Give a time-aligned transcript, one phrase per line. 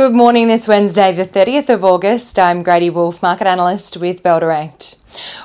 [0.00, 2.38] Good morning this Wednesday, the 30th of August.
[2.38, 4.96] I'm Grady Wulff, market analyst with Bell Direct.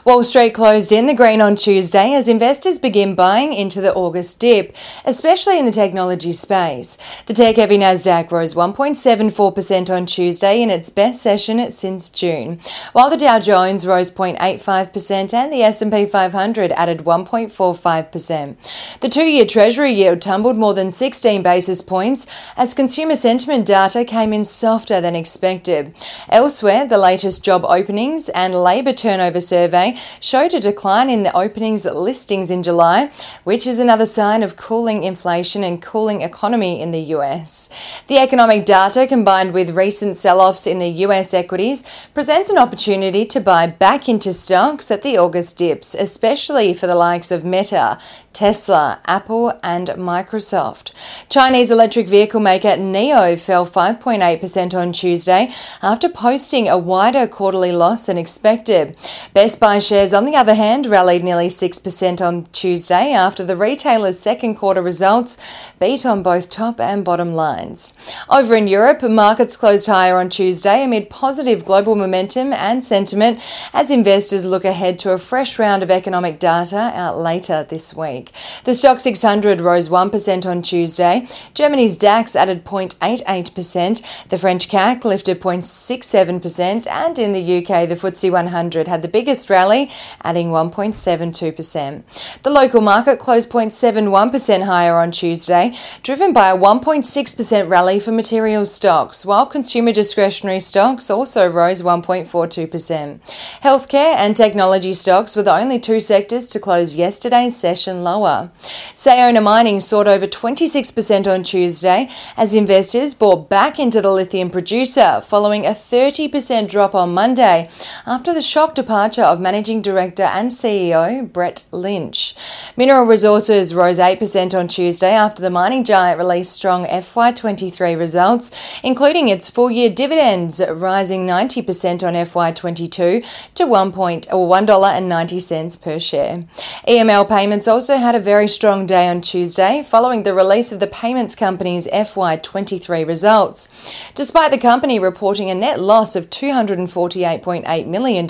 [0.03, 4.39] Wall Street closed in the green on Tuesday as investors begin buying into the August
[4.39, 4.75] dip,
[5.05, 6.97] especially in the technology space.
[7.25, 12.59] The tech heavy Nasdaq rose 1.74% on Tuesday in its best session since June,
[12.93, 18.55] while the Dow Jones rose 0.85% and the S&P 500 added 1.45%.
[18.99, 24.33] The 2-year Treasury yield tumbled more than 16 basis points as consumer sentiment data came
[24.33, 25.95] in softer than expected.
[26.29, 31.85] Elsewhere, the latest job openings and labor turnover survey showed a decline in the openings
[31.85, 32.99] listings in July,
[33.45, 37.69] which is another sign of cooling inflation and cooling economy in the US.
[38.07, 41.79] The economic data combined with recent sell-offs in the US equities
[42.13, 47.01] presents an opportunity to buy back into stocks at the August dips, especially for the
[47.07, 47.97] likes of Meta,
[48.35, 50.91] Tesla, Apple, and Microsoft.
[51.29, 55.49] Chinese electric vehicle maker NIO fell 5.8% on Tuesday
[55.81, 58.97] after posting a wider quarterly loss than expected.
[59.33, 64.17] Best Buy shares, on the other hand, rallied nearly 6% on Tuesday after the retailer's
[64.17, 65.37] second quarter results
[65.79, 67.93] beat on both top and bottom lines.
[68.27, 73.39] Over in Europe, markets closed higher on Tuesday amid positive global momentum and sentiment
[73.71, 78.31] as investors look ahead to a fresh round of economic data out later this week.
[78.63, 81.27] The Stoxx 600 rose 1% on Tuesday.
[81.53, 84.27] Germany's DAX added 0.88%.
[84.29, 86.87] The French CAC lifted 0.67%.
[86.87, 89.91] And in the UK, the FTSE 100 had the biggest rally,
[90.23, 92.03] adding 1.72%.
[92.41, 98.73] The local market closed 0.71% higher on Tuesday, driven by a 1.6% rally for materials
[98.73, 103.19] stocks, while consumer discretionary stocks also rose 1.42%.
[103.61, 108.51] Healthcare and technology stocks were the only two sectors to close yesterday's session low lower.
[108.93, 115.21] Sayona Mining soared over 26% on Tuesday as investors bought back into the lithium producer
[115.21, 117.69] following a 30% drop on Monday
[118.05, 122.35] after the shock departure of Managing Director and CEO Brett Lynch.
[122.77, 128.51] Mineral Resources rose 8% on Tuesday after the mining giant released strong FY23 results,
[128.83, 133.25] including its full year dividends rising 90% on FY22
[133.55, 136.43] to $1.90 per share.
[136.87, 140.87] EML Payments also had a very strong day on Tuesday following the release of the
[140.87, 143.67] payments company's FY23 results.
[144.13, 148.27] Despite the company reporting a net loss of $248.8 million,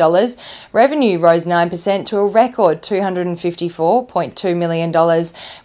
[0.86, 4.94] revenue rose 9% to a record $254.2 million,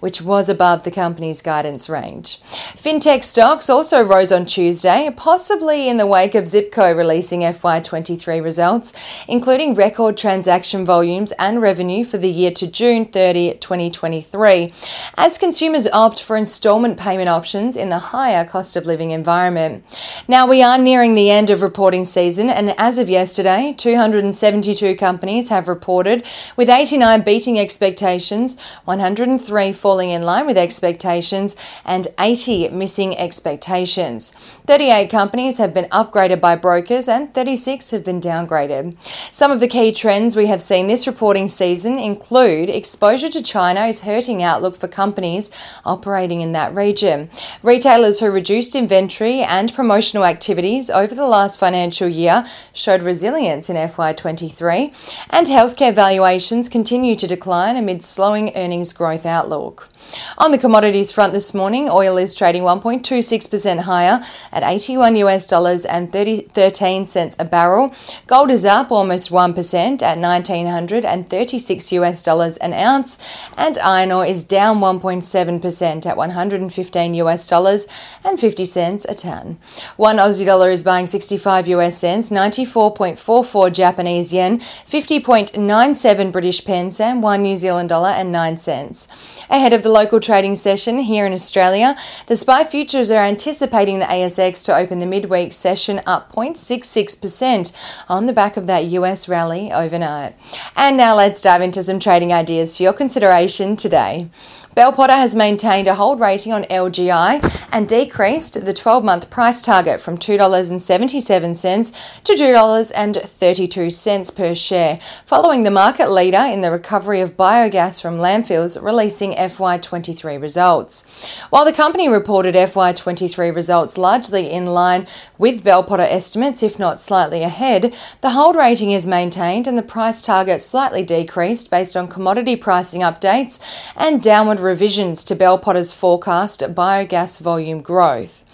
[0.00, 2.41] which was above the company's guidance range.
[2.75, 8.42] Fintech stocks also rose on Tuesday, possibly in the wake of Zip Co releasing FY23
[8.42, 8.94] results,
[9.28, 14.72] including record transaction volumes and revenue for the year to June 30, 2023
[15.19, 19.84] as consumers opt for instalment payment options in the higher cost of living environment.
[20.26, 25.09] Now, we are nearing the end of reporting season, and as of yesterday, 272 companies
[25.48, 26.25] have reported,
[26.56, 34.31] with 89 beating expectations, 103 falling in line with expectations, and 80 missing expectations.
[34.66, 38.97] 38 companies have been upgraded by brokers, and 36 have been downgraded.
[39.32, 43.87] Some of the key trends we have seen this reporting season include exposure to China
[43.87, 45.50] is hurting outlook for companies
[45.84, 47.31] operating in that region.
[47.62, 53.76] Retailers who reduced inventory and promotional activities over the last financial year showed resilience in
[53.76, 54.94] FY23,
[55.28, 59.90] and healthcare valuations continue to decline amid slowing earnings growth outlook.
[60.38, 64.21] On the commodities front this morning, oil is trading 1.26% higher
[64.53, 67.94] at 81 US dollars and 30, 13 cents a barrel.
[68.27, 73.19] Gold is up almost 1% at 1936 US dollars an ounce,
[73.56, 77.87] and iron ore is down 1.7% at 115 US dollars
[78.25, 79.59] and 50 cents a ton.
[79.97, 87.22] One Aussie dollar is buying 65 US cents, 94.44 Japanese yen, 50.97 British pence, and
[87.22, 89.09] one New Zealand dollar and 9 cents.
[89.50, 91.97] Ahead of the local trading session here in Australia,
[92.27, 97.73] the SPI futures are anticipating the ASX to open the midweek session up 0.66%
[98.09, 100.35] on the back of that US rally overnight.
[100.76, 104.29] And now let's dive into some trading ideas for your consideration today.
[104.72, 109.61] Bell Potter has maintained a hold rating on LGI and decreased the 12 month price
[109.61, 117.37] target from $2.77 to $2.32 per share, following the market leader in the recovery of
[117.37, 121.05] biogas from landfills releasing FY23 results.
[121.50, 125.05] While the company reported FY23 results largely in line
[125.37, 129.82] with Bell Potter estimates, if not slightly ahead, the hold rating is maintained and the
[129.82, 133.58] price target slightly decreased based on commodity pricing updates
[133.96, 138.45] and downward revisions to Bell Potter's forecast biogas volume growth.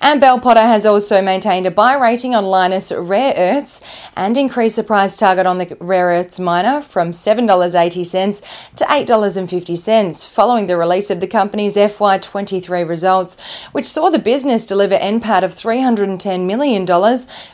[0.00, 3.80] And Bell Potter has also maintained a buy rating on Lynas Rare Earths
[4.16, 10.66] and increased the price target on the rare earths miner from $7.80 to $8.50 following
[10.66, 13.40] the release of the company's FY23 results,
[13.72, 16.86] which saw the business deliver NPAT of $310 million,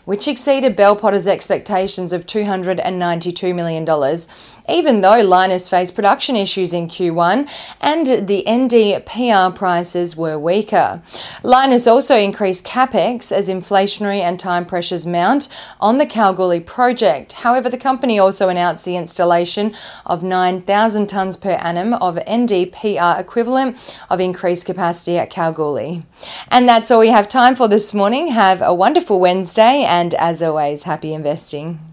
[0.05, 3.85] which exceeded Bell Potter's expectations of $292 million
[4.69, 7.51] even though Linus faced production issues in Q1
[7.81, 11.03] and the NdPr prices were weaker.
[11.43, 15.49] Lynas also increased capex as inflationary and time pressures mount
[15.81, 17.33] on the Kalgoorlie project.
[17.45, 19.75] However, the company also announced the installation
[20.07, 23.77] of 9,000 tonnes per annum of NdPr equivalent
[24.11, 26.03] of increased capacity at Kalgoorlie.
[26.49, 28.29] And that's all we have time for this morning.
[28.29, 31.88] Have a wonderful Wednesday and as always, happy investing.